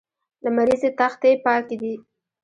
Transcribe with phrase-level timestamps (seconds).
[0.43, 1.93] لمریزې تختې پاکې دي.